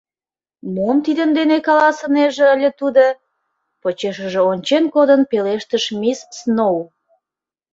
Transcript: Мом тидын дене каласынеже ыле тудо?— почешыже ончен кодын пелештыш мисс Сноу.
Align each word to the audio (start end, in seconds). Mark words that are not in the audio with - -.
Мом 0.73 0.97
тидын 1.05 1.29
дене 1.37 1.57
каласынеже 1.67 2.45
ыле 2.55 2.69
тудо?— 2.79 3.03
почешыже 3.81 4.41
ончен 4.51 4.83
кодын 4.93 5.21
пелештыш 5.31 5.85
мисс 6.01 6.21
Сноу. 6.39 6.79